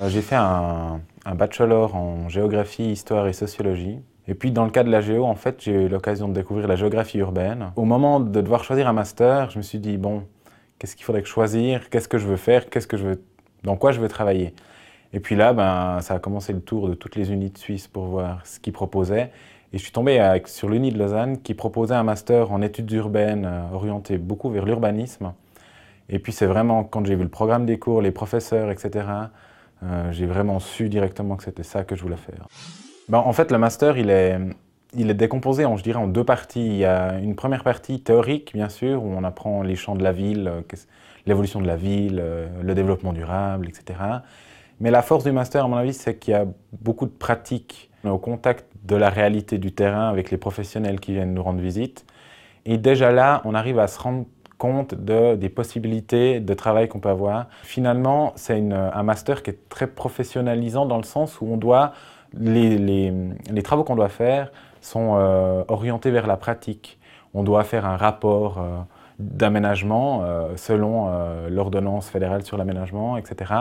[0.00, 1.00] Euh, j'ai fait un,
[1.34, 3.98] bachelor en géographie, histoire et sociologie.
[4.26, 6.68] Et puis dans le cas de la géo, en fait, j'ai eu l'occasion de découvrir
[6.68, 7.72] la géographie urbaine.
[7.76, 10.24] Au moment de devoir choisir un master, je me suis dit, bon,
[10.78, 12.70] qu'est-ce qu'il faudrait que choisir Qu'est-ce que je veux faire?
[12.70, 13.22] Qu'est-ce que je veux,
[13.62, 14.54] Dans quoi je veux travailler?
[15.12, 18.04] Et puis là, ben, ça a commencé le tour de toutes les unités suisses pour
[18.04, 19.30] voir ce qu'ils proposaient.
[19.72, 23.44] Et je suis tombé sur l'Uni de Lausanne qui proposait un master en études urbaines
[23.44, 25.34] euh, orienté beaucoup vers l'urbanisme.
[26.08, 29.06] Et puis c'est vraiment quand j'ai vu le programme des cours, les professeurs, etc.,
[29.82, 32.48] euh, j'ai vraiment su directement que c'était ça que je voulais faire.
[33.08, 34.38] Ben, en fait, le master, il est,
[34.94, 36.66] il est décomposé, en, je dirais, en deux parties.
[36.66, 40.02] Il y a une première partie théorique, bien sûr, où on apprend les champs de
[40.02, 40.62] la ville, euh,
[41.26, 42.22] l'évolution de la ville,
[42.62, 43.98] le développement durable, etc.
[44.80, 46.46] Mais la force du master, à mon avis, c'est qu'il y a
[46.80, 51.34] beaucoup de pratiques au contact de la réalité du terrain avec les professionnels qui viennent
[51.34, 52.04] nous rendre visite.
[52.64, 54.26] Et déjà là, on arrive à se rendre
[54.58, 57.46] compte de, des possibilités de travail qu'on peut avoir.
[57.62, 61.92] Finalement, c'est un master qui est très professionnalisant dans le sens où on doit,
[62.38, 63.12] les, les,
[63.50, 66.98] les travaux qu'on doit faire sont euh, orientés vers la pratique.
[67.34, 68.78] On doit faire un rapport euh,
[69.18, 71.08] d'aménagement euh, selon
[71.48, 73.52] l'ordonnance fédérale sur l'aménagement, etc.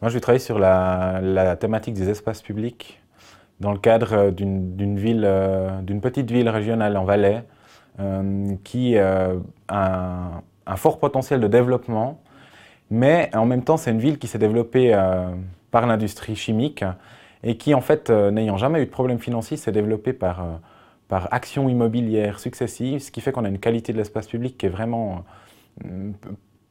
[0.00, 3.00] Moi, je vais travailler sur la, la, thématique des espaces publics
[3.60, 5.28] dans le cadre d'une ville,
[5.82, 7.44] d'une petite ville régionale en Valais,
[8.00, 9.32] euh, qui a
[9.68, 12.22] un, fort potentiel de développement,
[12.90, 15.26] mais en même temps, c'est une ville qui s'est développée euh,
[15.70, 16.84] par l'industrie chimique
[17.42, 20.60] et qui, en fait, euh, n'ayant jamais eu de problème financier, s'est développée par,
[21.08, 24.66] par actions immobilières successives, ce qui fait qu'on a une qualité de l'espace public qui
[24.66, 25.24] est vraiment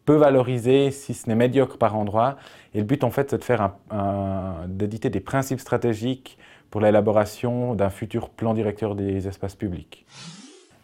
[0.06, 2.38] peu valorisée, si ce n'est médiocre par endroit.
[2.74, 6.40] Et le but, en fait, c'est de d'éditer des principes stratégiques
[6.72, 10.06] pour l'élaboration d'un futur plan directeur des espaces publics.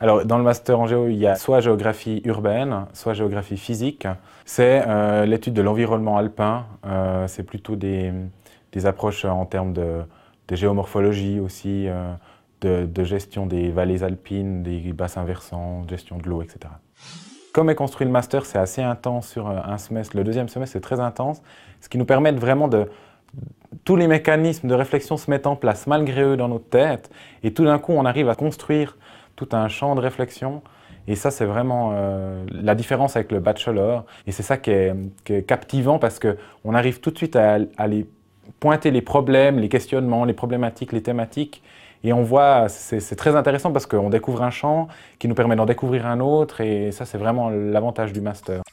[0.01, 4.07] Alors, dans le master en géo, il y a soit géographie urbaine, soit géographie physique.
[4.43, 6.65] C'est euh, l'étude de l'environnement alpin.
[6.85, 8.11] Euh, c'est plutôt des,
[8.83, 10.01] approches en termes de,
[10.51, 12.13] géomorphologie aussi, euh,
[12.61, 16.59] de, gestion des vallées alpines, des bassins versants, gestion de l'eau, etc.
[17.53, 20.17] Comme est construit le master, c'est assez intense sur un semestre.
[20.17, 21.41] Le deuxième semestre, c'est très intense,
[21.79, 22.89] ce qui nous permet vraiment de...
[23.85, 27.11] Tous les mécanismes de réflexion se mettent en place malgré eux dans notre tête,
[27.43, 28.97] et tout d'un coup, on arrive à construire
[29.35, 30.63] tout un champ de réflexion.
[31.07, 34.05] Et ça, c'est vraiment euh, la différence avec le bachelor.
[34.25, 38.07] Et c'est ça qui est, captivant parce qu'on arrive tout de suite à, aller
[38.59, 41.61] pointer les problèmes, les questionnements, les problématiques, les thématiques.
[42.03, 44.87] Et on voit, c'est très intéressant parce qu'on découvre un champ
[45.19, 46.61] qui nous permet d'en découvrir un autre.
[46.61, 48.63] Et ça, c'est vraiment l'avantage du master.